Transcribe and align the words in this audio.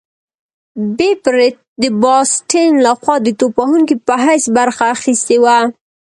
بېب 0.97 1.21
رت 1.35 1.57
د 1.81 1.83
باسټن 2.01 2.69
لخوا 2.85 3.15
د 3.23 3.27
توپ 3.39 3.53
وهونکي 3.61 3.95
په 4.07 4.13
حیث 4.25 4.45
برخه 4.57 4.85
اخیستې 4.97 5.37
وه. 5.43 5.57